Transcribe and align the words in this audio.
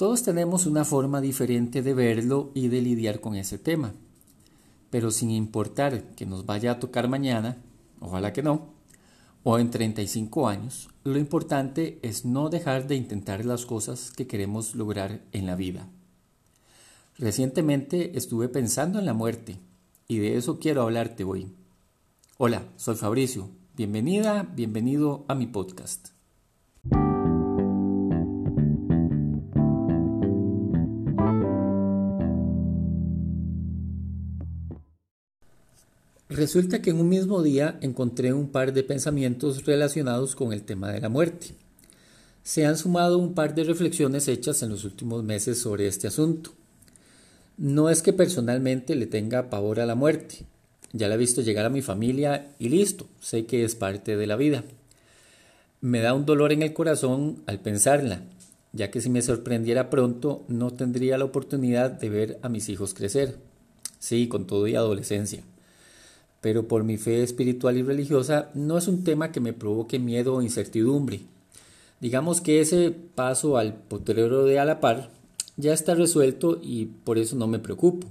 Todos 0.00 0.22
tenemos 0.22 0.64
una 0.64 0.86
forma 0.86 1.20
diferente 1.20 1.82
de 1.82 1.92
verlo 1.92 2.52
y 2.54 2.68
de 2.68 2.80
lidiar 2.80 3.20
con 3.20 3.36
ese 3.36 3.58
tema, 3.58 3.92
pero 4.88 5.10
sin 5.10 5.28
importar 5.28 6.14
que 6.14 6.24
nos 6.24 6.46
vaya 6.46 6.70
a 6.70 6.78
tocar 6.78 7.06
mañana, 7.06 7.58
ojalá 8.00 8.32
que 8.32 8.42
no, 8.42 8.70
o 9.42 9.58
en 9.58 9.68
35 9.70 10.48
años, 10.48 10.88
lo 11.04 11.18
importante 11.18 11.98
es 12.00 12.24
no 12.24 12.48
dejar 12.48 12.86
de 12.86 12.96
intentar 12.96 13.44
las 13.44 13.66
cosas 13.66 14.10
que 14.10 14.26
queremos 14.26 14.74
lograr 14.74 15.20
en 15.32 15.44
la 15.44 15.54
vida. 15.54 15.86
Recientemente 17.18 18.16
estuve 18.16 18.48
pensando 18.48 19.00
en 19.00 19.04
la 19.04 19.12
muerte 19.12 19.60
y 20.08 20.16
de 20.16 20.38
eso 20.38 20.58
quiero 20.58 20.80
hablarte 20.80 21.24
hoy. 21.24 21.52
Hola, 22.38 22.64
soy 22.78 22.96
Fabricio. 22.96 23.50
Bienvenida, 23.76 24.48
bienvenido 24.56 25.26
a 25.28 25.34
mi 25.34 25.46
podcast. 25.46 26.19
Resulta 36.30 36.80
que 36.80 36.90
en 36.90 37.00
un 37.00 37.08
mismo 37.08 37.42
día 37.42 37.76
encontré 37.80 38.32
un 38.32 38.50
par 38.50 38.72
de 38.72 38.84
pensamientos 38.84 39.66
relacionados 39.66 40.36
con 40.36 40.52
el 40.52 40.62
tema 40.62 40.92
de 40.92 41.00
la 41.00 41.08
muerte. 41.08 41.48
Se 42.44 42.64
han 42.64 42.78
sumado 42.78 43.18
un 43.18 43.34
par 43.34 43.56
de 43.56 43.64
reflexiones 43.64 44.28
hechas 44.28 44.62
en 44.62 44.68
los 44.68 44.84
últimos 44.84 45.24
meses 45.24 45.58
sobre 45.58 45.88
este 45.88 46.06
asunto. 46.06 46.52
No 47.58 47.90
es 47.90 48.00
que 48.00 48.12
personalmente 48.12 48.94
le 48.94 49.06
tenga 49.06 49.50
pavor 49.50 49.80
a 49.80 49.86
la 49.86 49.96
muerte. 49.96 50.46
Ya 50.92 51.08
la 51.08 51.16
he 51.16 51.18
visto 51.18 51.42
llegar 51.42 51.66
a 51.66 51.68
mi 51.68 51.82
familia 51.82 52.54
y 52.60 52.68
listo, 52.68 53.08
sé 53.20 53.44
que 53.44 53.64
es 53.64 53.74
parte 53.74 54.16
de 54.16 54.28
la 54.28 54.36
vida. 54.36 54.62
Me 55.80 56.00
da 56.00 56.14
un 56.14 56.26
dolor 56.26 56.52
en 56.52 56.62
el 56.62 56.72
corazón 56.72 57.42
al 57.46 57.58
pensarla, 57.58 58.22
ya 58.72 58.92
que 58.92 59.00
si 59.00 59.10
me 59.10 59.22
sorprendiera 59.22 59.90
pronto 59.90 60.44
no 60.46 60.70
tendría 60.70 61.18
la 61.18 61.24
oportunidad 61.24 61.90
de 61.90 62.08
ver 62.08 62.38
a 62.42 62.48
mis 62.48 62.68
hijos 62.68 62.94
crecer. 62.94 63.36
Sí, 63.98 64.28
con 64.28 64.46
todo 64.46 64.68
y 64.68 64.76
adolescencia. 64.76 65.42
Pero 66.40 66.68
por 66.68 66.84
mi 66.84 66.96
fe 66.96 67.22
espiritual 67.22 67.76
y 67.76 67.82
religiosa 67.82 68.50
no 68.54 68.78
es 68.78 68.88
un 68.88 69.04
tema 69.04 69.32
que 69.32 69.40
me 69.40 69.52
provoque 69.52 69.98
miedo 69.98 70.34
o 70.34 70.42
incertidumbre. 70.42 71.20
Digamos 72.00 72.40
que 72.40 72.60
ese 72.60 72.90
paso 72.90 73.58
al 73.58 73.74
potrero 73.74 74.44
de 74.44 74.58
a 74.58 74.64
la 74.64 74.80
par 74.80 75.10
ya 75.56 75.74
está 75.74 75.94
resuelto 75.94 76.58
y 76.62 76.86
por 76.86 77.18
eso 77.18 77.36
no 77.36 77.46
me 77.46 77.58
preocupo. 77.58 78.06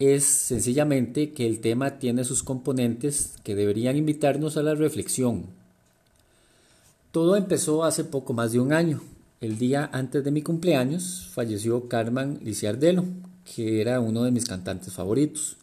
Es 0.00 0.24
sencillamente 0.24 1.32
que 1.32 1.46
el 1.46 1.60
tema 1.60 1.98
tiene 1.98 2.24
sus 2.24 2.42
componentes 2.42 3.34
que 3.44 3.54
deberían 3.54 3.96
invitarnos 3.96 4.56
a 4.56 4.62
la 4.64 4.74
reflexión. 4.74 5.46
Todo 7.12 7.36
empezó 7.36 7.84
hace 7.84 8.02
poco 8.02 8.32
más 8.32 8.50
de 8.50 8.58
un 8.58 8.72
año. 8.72 9.00
El 9.40 9.56
día 9.56 9.88
antes 9.92 10.24
de 10.24 10.32
mi 10.32 10.42
cumpleaños 10.42 11.28
falleció 11.32 11.88
Carmen 11.88 12.40
Liciardelo, 12.42 13.04
que 13.54 13.80
era 13.80 14.00
uno 14.00 14.24
de 14.24 14.32
mis 14.32 14.46
cantantes 14.46 14.92
favoritos. 14.94 15.56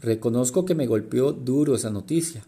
Reconozco 0.00 0.64
que 0.64 0.76
me 0.76 0.86
golpeó 0.86 1.32
duro 1.32 1.74
esa 1.74 1.90
noticia, 1.90 2.44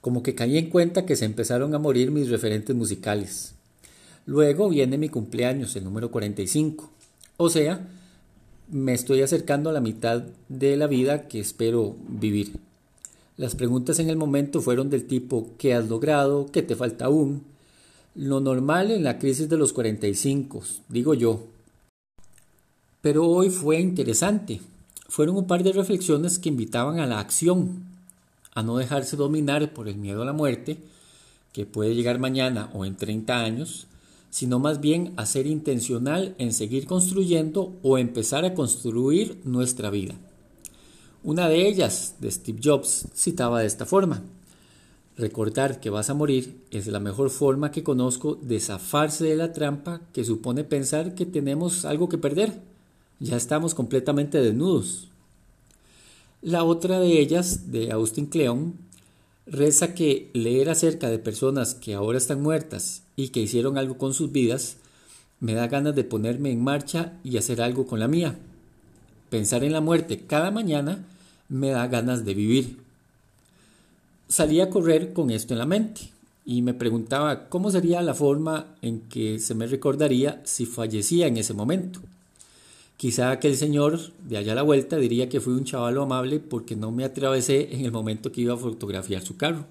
como 0.00 0.22
que 0.22 0.34
caí 0.34 0.58
en 0.58 0.70
cuenta 0.70 1.06
que 1.06 1.14
se 1.14 1.24
empezaron 1.24 1.74
a 1.74 1.78
morir 1.78 2.10
mis 2.10 2.30
referentes 2.30 2.74
musicales. 2.74 3.54
Luego 4.26 4.68
viene 4.68 4.98
mi 4.98 5.08
cumpleaños, 5.08 5.76
el 5.76 5.84
número 5.84 6.10
45. 6.10 6.90
O 7.36 7.48
sea, 7.48 7.88
me 8.70 8.92
estoy 8.92 9.22
acercando 9.22 9.70
a 9.70 9.72
la 9.72 9.80
mitad 9.80 10.24
de 10.48 10.76
la 10.76 10.86
vida 10.88 11.28
que 11.28 11.40
espero 11.40 11.96
vivir. 12.08 12.52
Las 13.36 13.54
preguntas 13.54 14.00
en 14.00 14.10
el 14.10 14.16
momento 14.16 14.60
fueron 14.60 14.90
del 14.90 15.06
tipo 15.06 15.50
¿qué 15.58 15.74
has 15.74 15.88
logrado? 15.88 16.46
¿qué 16.52 16.62
te 16.62 16.74
falta 16.74 17.04
aún? 17.04 17.44
Lo 18.16 18.40
normal 18.40 18.90
en 18.90 19.04
la 19.04 19.20
crisis 19.20 19.48
de 19.48 19.56
los 19.56 19.72
45, 19.72 20.60
digo 20.88 21.14
yo. 21.14 21.46
Pero 23.00 23.26
hoy 23.28 23.48
fue 23.48 23.78
interesante. 23.78 24.60
Fueron 25.08 25.36
un 25.36 25.46
par 25.46 25.62
de 25.62 25.72
reflexiones 25.72 26.38
que 26.38 26.50
invitaban 26.50 27.00
a 27.00 27.06
la 27.06 27.18
acción, 27.18 27.84
a 28.54 28.62
no 28.62 28.76
dejarse 28.76 29.16
dominar 29.16 29.72
por 29.72 29.88
el 29.88 29.96
miedo 29.96 30.22
a 30.22 30.26
la 30.26 30.32
muerte, 30.32 30.78
que 31.52 31.66
puede 31.66 31.94
llegar 31.94 32.18
mañana 32.18 32.70
o 32.74 32.84
en 32.84 32.96
30 32.96 33.40
años, 33.40 33.86
sino 34.30 34.58
más 34.58 34.80
bien 34.80 35.14
a 35.16 35.26
ser 35.26 35.46
intencional 35.46 36.34
en 36.38 36.52
seguir 36.52 36.86
construyendo 36.86 37.74
o 37.82 37.98
empezar 37.98 38.44
a 38.44 38.54
construir 38.54 39.40
nuestra 39.44 39.90
vida. 39.90 40.14
Una 41.24 41.48
de 41.48 41.66
ellas, 41.66 42.16
de 42.20 42.30
Steve 42.30 42.60
Jobs, 42.62 43.06
citaba 43.14 43.60
de 43.60 43.66
esta 43.66 43.86
forma, 43.86 44.22
Recordar 45.18 45.80
que 45.80 45.90
vas 45.90 46.10
a 46.10 46.14
morir 46.14 46.62
es 46.70 46.86
la 46.86 47.00
mejor 47.00 47.30
forma 47.30 47.72
que 47.72 47.82
conozco 47.82 48.36
de 48.36 48.60
zafarse 48.60 49.24
de 49.24 49.34
la 49.34 49.52
trampa 49.52 50.00
que 50.12 50.22
supone 50.22 50.62
pensar 50.62 51.16
que 51.16 51.26
tenemos 51.26 51.84
algo 51.84 52.08
que 52.08 52.18
perder. 52.18 52.62
Ya 53.20 53.36
estamos 53.36 53.74
completamente 53.74 54.40
desnudos. 54.40 55.08
La 56.40 56.62
otra 56.62 57.00
de 57.00 57.20
ellas, 57.20 57.72
de 57.72 57.90
Austin 57.90 58.26
Kleon, 58.26 58.74
reza 59.46 59.94
que 59.94 60.30
leer 60.34 60.70
acerca 60.70 61.08
de 61.08 61.18
personas 61.18 61.74
que 61.74 61.94
ahora 61.94 62.18
están 62.18 62.42
muertas 62.42 63.02
y 63.16 63.30
que 63.30 63.40
hicieron 63.40 63.76
algo 63.76 63.98
con 63.98 64.14
sus 64.14 64.30
vidas 64.30 64.76
me 65.40 65.54
da 65.54 65.68
ganas 65.68 65.94
de 65.94 66.04
ponerme 66.04 66.50
en 66.50 66.62
marcha 66.62 67.14
y 67.24 67.36
hacer 67.36 67.60
algo 67.62 67.86
con 67.86 68.00
la 68.00 68.08
mía. 68.08 68.38
Pensar 69.30 69.64
en 69.64 69.72
la 69.72 69.80
muerte 69.80 70.24
cada 70.26 70.50
mañana 70.50 71.04
me 71.48 71.70
da 71.70 71.86
ganas 71.86 72.24
de 72.24 72.34
vivir. 72.34 72.78
Salí 74.28 74.60
a 74.60 74.70
correr 74.70 75.12
con 75.12 75.30
esto 75.30 75.54
en 75.54 75.58
la 75.58 75.66
mente 75.66 76.02
y 76.44 76.62
me 76.62 76.74
preguntaba 76.74 77.48
cómo 77.48 77.70
sería 77.70 78.02
la 78.02 78.14
forma 78.14 78.76
en 78.82 79.00
que 79.02 79.38
se 79.38 79.54
me 79.54 79.66
recordaría 79.66 80.40
si 80.44 80.66
fallecía 80.66 81.26
en 81.26 81.36
ese 81.36 81.54
momento. 81.54 82.00
Quizá 82.98 83.30
aquel 83.30 83.56
señor 83.56 84.00
de 84.28 84.38
allá 84.38 84.52
a 84.52 84.54
la 84.56 84.62
vuelta 84.62 84.96
diría 84.96 85.28
que 85.28 85.40
fui 85.40 85.52
un 85.52 85.64
chavalo 85.64 86.02
amable 86.02 86.40
porque 86.40 86.74
no 86.74 86.90
me 86.90 87.04
atravesé 87.04 87.72
en 87.72 87.84
el 87.84 87.92
momento 87.92 88.32
que 88.32 88.40
iba 88.40 88.54
a 88.54 88.56
fotografiar 88.56 89.22
su 89.22 89.36
carro. 89.36 89.64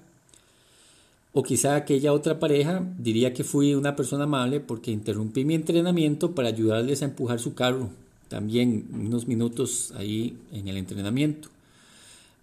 O 1.34 1.42
quizá 1.42 1.76
aquella 1.76 2.14
otra 2.14 2.40
pareja 2.40 2.82
diría 2.98 3.34
que 3.34 3.44
fui 3.44 3.74
una 3.74 3.96
persona 3.96 4.24
amable 4.24 4.60
porque 4.60 4.92
interrumpí 4.92 5.44
mi 5.44 5.54
entrenamiento 5.54 6.34
para 6.34 6.48
ayudarles 6.48 7.02
a 7.02 7.04
empujar 7.04 7.38
su 7.38 7.52
carro, 7.52 7.90
también 8.30 8.86
unos 8.94 9.28
minutos 9.28 9.92
ahí 9.98 10.34
en 10.50 10.68
el 10.68 10.78
entrenamiento. 10.78 11.50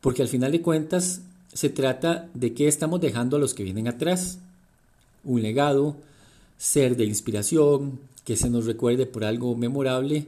Porque 0.01 0.21
al 0.21 0.27
final 0.27 0.51
de 0.51 0.61
cuentas 0.61 1.21
se 1.51 1.69
trata 1.69 2.29
de 2.35 2.53
qué 2.53 2.67
estamos 2.67 3.01
dejando 3.01 3.37
a 3.37 3.39
los 3.39 3.55
que 3.55 3.63
vienen 3.63 3.87
atrás. 3.87 4.37
Un 5.23 5.41
legado, 5.41 5.95
ser 6.59 6.95
de 6.95 7.05
inspiración, 7.05 7.99
que 8.23 8.37
se 8.37 8.51
nos 8.51 8.67
recuerde 8.67 9.07
por 9.07 9.25
algo 9.25 9.55
memorable 9.55 10.27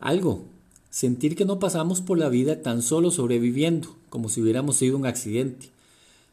algo, 0.00 0.44
sentir 0.90 1.36
que 1.36 1.44
no 1.44 1.58
pasamos 1.58 2.00
por 2.00 2.18
la 2.18 2.28
vida 2.28 2.62
tan 2.62 2.82
solo 2.82 3.10
sobreviviendo, 3.10 3.96
como 4.08 4.28
si 4.28 4.40
hubiéramos 4.40 4.76
sido 4.76 4.96
un 4.96 5.06
accidente, 5.06 5.70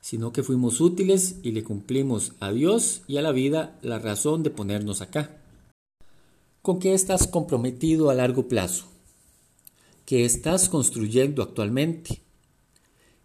sino 0.02 0.34
que 0.34 0.44
fuimos 0.44 0.82
útiles 0.82 1.36
y 1.44 1.52
le 1.52 1.64
cumplimos 1.64 2.34
a 2.40 2.52
Dios 2.52 3.02
y 3.08 3.18
a 3.18 3.22
la 3.22 3.32
vida 3.32 3.78
la 3.82 4.00
razón 4.00 4.44
de 4.44 4.50
ponernos 4.50 5.02
acá. 5.02 5.38
¿Con 6.62 6.80
qué 6.80 6.94
estás 6.94 7.28
comprometido 7.28 8.10
a 8.10 8.14
largo 8.14 8.48
plazo? 8.48 8.86
¿Qué 10.06 10.26
estás 10.26 10.70
construyendo 10.70 11.42
actualmente? 11.42 12.22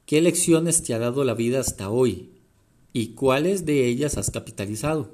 ¿Qué 0.06 0.20
lecciones 0.22 0.82
te 0.82 0.94
ha 0.94 0.98
dado 0.98 1.24
la 1.24 1.34
vida 1.34 1.60
hasta 1.60 1.90
hoy? 1.90 2.30
¿Y 2.92 3.08
cuáles 3.08 3.66
de 3.66 3.86
ellas 3.86 4.16
has 4.16 4.30
capitalizado? 4.30 5.10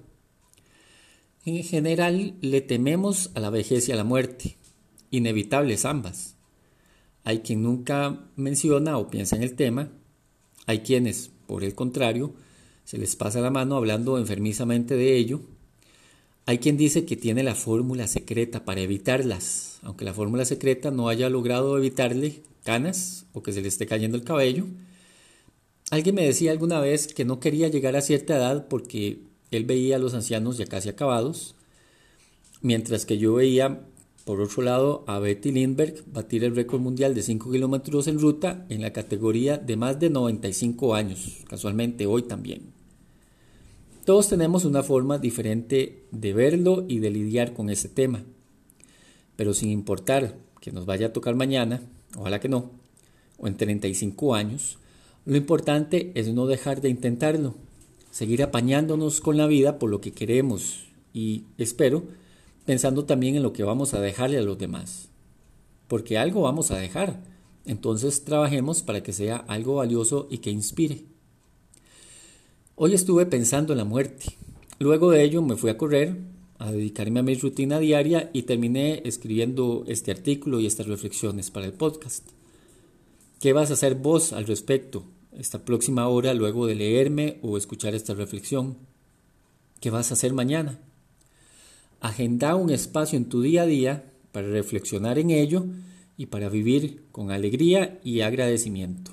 En 1.45 1.62
general 1.65 2.35
le 2.41 2.61
tememos 2.61 3.31
a 3.35 3.41
la 3.41 3.51
vejez 3.51 3.89
y 3.89 3.93
a 3.93 3.97
la 3.97 4.05
muerte, 4.05 4.56
inevitables 5.16 5.84
ambas. 5.84 6.36
Hay 7.25 7.41
quien 7.41 7.62
nunca 7.62 8.20
menciona 8.36 8.98
o 8.98 9.10
piensa 9.10 9.36
en 9.36 9.42
el 9.42 9.54
tema, 9.54 9.91
hay 10.66 10.80
quienes, 10.80 11.30
por 11.47 11.64
el 11.64 11.75
contrario, 11.75 12.34
se 12.84 12.98
les 12.98 13.16
pasa 13.16 13.41
la 13.41 13.50
mano 13.50 13.76
hablando 13.76 14.19
enfermizamente 14.19 14.94
de 14.97 15.16
ello, 15.16 15.41
hay 16.47 16.58
quien 16.58 16.76
dice 16.76 17.06
que 17.06 17.16
tiene 17.16 17.42
la 17.42 17.54
fórmula 17.54 18.06
secreta 18.06 18.66
para 18.66 18.82
evitarlas, 18.82 19.78
aunque 19.82 20.05
la 20.05 20.12
fórmula 20.12 20.44
secreta 20.44 20.90
no 20.90 21.08
haya 21.08 21.31
logrado 21.31 21.78
evitarle 21.78 22.43
canas 22.64 23.25
o 23.32 23.43
que 23.43 23.52
se 23.52 23.62
le 23.62 23.69
esté 23.69 23.87
cayendo 23.87 24.19
el 24.19 24.25
cabello. 24.25 24.67
Alguien 25.90 26.14
me 26.14 26.26
decía 26.26 26.50
alguna 26.50 26.81
vez 26.81 27.08
que 27.08 27.25
no 27.25 27.40
quería 27.40 27.69
llegar 27.69 27.96
a 27.96 28.02
cierta 28.02 28.37
edad 28.37 28.69
porque 28.69 29.20
él 29.50 29.64
veía 29.64 29.96
a 29.96 29.99
los 29.99 30.12
ancianos 30.12 30.58
ya 30.58 30.67
casi 30.67 30.90
acabados, 30.90 31.55
mientras 32.60 33.06
que 33.06 33.17
yo 33.17 33.34
veía 33.34 33.81
por 34.25 34.41
otro 34.41 34.62
lado, 34.62 35.05
a 35.06 35.19
Betty 35.19 35.53
Lindbergh 35.53 36.03
batir 36.06 36.44
el 36.44 36.56
récord 36.56 36.81
mundial 36.81 37.15
de 37.15 37.23
5 37.23 37.50
kilómetros 37.50 38.06
en 38.06 38.19
ruta 38.19 38.65
en 38.71 38.81
la 38.81 38.93
categoría 38.93 39.59
de 39.59 39.76
más 39.76 40.00
de 40.00 40.09
95 40.09 40.94
años, 40.94 41.44
casualmente 41.47 42.06
hoy 42.06 42.23
también. 42.23 42.73
Todos 44.06 44.29
tenemos 44.29 44.65
una 44.65 44.82
forma 44.82 45.19
diferente 45.19 46.06
de 46.11 46.32
verlo 46.32 46.85
y 46.88 47.00
de 47.00 47.11
lidiar 47.11 47.53
con 47.53 47.69
ese 47.69 47.88
tema, 47.88 48.25
pero 49.37 49.53
sin 49.53 49.71
importar 49.71 50.37
que 50.61 50.73
nos 50.73 50.87
vaya 50.87 51.09
a 51.09 51.12
tocar 51.12 51.35
mañana, 51.35 51.82
ojalá 52.17 52.41
que 52.41 52.49
no, 52.49 52.70
o 53.38 53.47
en 53.47 53.56
35 53.59 54.35
años, 54.35 54.79
lo 55.27 55.37
importante 55.37 56.12
es 56.15 56.32
no 56.32 56.47
dejar 56.47 56.81
de 56.81 56.88
intentarlo, 56.88 57.55
seguir 58.11 58.43
apañándonos 58.43 59.20
con 59.20 59.37
la 59.37 59.47
vida 59.47 59.79
por 59.79 59.91
lo 59.91 60.00
que 60.00 60.12
queremos 60.12 60.87
y 61.12 61.44
espero 61.59 62.05
pensando 62.64 63.05
también 63.05 63.37
en 63.37 63.43
lo 63.43 63.52
que 63.52 63.64
vamos 63.64 63.94
a 63.94 64.00
dejarle 64.00 64.38
a 64.38 64.43
los 64.43 64.58
demás. 64.58 65.08
Porque 65.88 66.19
algo 66.19 66.43
vamos 66.43 66.70
a 66.70 66.78
dejar, 66.78 67.22
entonces 67.66 68.25
trabajemos 68.25 68.82
para 68.82 69.02
que 69.02 69.12
sea 69.12 69.37
algo 69.37 69.76
valioso 69.76 70.28
y 70.31 70.38
que 70.38 70.50
inspire. 70.50 71.05
Hoy 72.76 72.94
estuve 72.94 73.26
pensando 73.26 73.72
en 73.72 73.78
la 73.78 73.84
muerte. 73.84 74.37
Luego 74.78 75.11
de 75.11 75.22
ello 75.22 75.43
me 75.43 75.56
fui 75.56 75.70
a 75.70 75.78
correr, 75.78 76.16
a 76.58 76.72
dedicarme 76.72 77.20
a 77.20 77.22
mi 77.22 77.34
rutina 77.34 77.78
diaria 77.78 78.31
y 78.32 78.43
terminé 78.43 79.02
escribiendo 79.05 79.84
este 79.87 80.10
artículo 80.10 80.60
y 80.60 80.67
estas 80.67 80.87
reflexiones 80.87 81.50
para 81.50 81.67
el 81.67 81.72
podcast. 81.72 82.26
¿Qué 83.40 83.52
vas 83.52 83.70
a 83.70 83.75
hacer 83.75 83.94
vos 83.94 84.32
al 84.32 84.46
respecto 84.46 85.05
esta 85.32 85.64
próxima 85.64 86.08
hora 86.08 86.32
luego 86.32 86.67
de 86.67 86.75
leerme 86.75 87.38
o 87.43 87.56
escuchar 87.58 87.94
esta 87.94 88.14
reflexión? 88.14 88.76
¿Qué 89.81 89.90
vas 89.90 90.10
a 90.10 90.14
hacer 90.14 90.32
mañana? 90.32 90.81
Agenda 92.05 92.55
un 92.55 92.69
espacio 92.69 93.17
en 93.17 93.31
tu 93.31 93.41
día 93.41 93.62
a 93.62 93.67
día 93.67 94.05
para 94.31 94.47
reflexionar 94.49 95.19
en 95.19 95.31
ello 95.31 95.65
y 96.19 96.27
para 96.27 96.51
vivir 96.51 97.06
con 97.11 97.31
alegría 97.31 97.99
y 98.05 98.21
agradecimiento. 98.21 99.12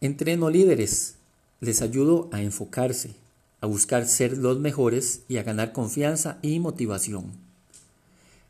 Entreno 0.00 0.48
líderes. 0.48 1.16
Les 1.58 1.82
ayudo 1.82 2.28
a 2.30 2.40
enfocarse, 2.40 3.16
a 3.62 3.66
buscar 3.66 4.06
ser 4.06 4.38
los 4.38 4.60
mejores 4.60 5.24
y 5.26 5.38
a 5.38 5.42
ganar 5.42 5.72
confianza 5.72 6.38
y 6.40 6.60
motivación. 6.60 7.32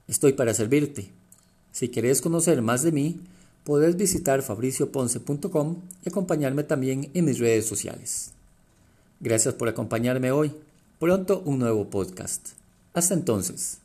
Estoy 0.09 0.35
para 0.35 0.53
servirte. 0.53 1.09
Si 1.73 1.89
quieres 1.89 2.21
conocer 2.21 2.61
más 2.61 2.83
de 2.83 2.93
mí, 2.93 3.21
podés 3.65 3.97
visitar 3.97 4.43
fabricioponce.com 4.43 5.77
y 6.05 6.09
acompañarme 6.09 6.65
también 6.65 7.11
en 7.15 7.25
mis 7.25 7.39
redes 7.39 7.67
sociales. 7.67 8.33
Gracias 9.21 9.55
por 9.55 9.69
acompañarme 9.69 10.31
hoy. 10.31 10.53
Pronto 10.99 11.43
un 11.45 11.59
nuevo 11.59 11.89
podcast. 11.91 12.51
Hasta 12.93 13.15
entonces. 13.15 13.84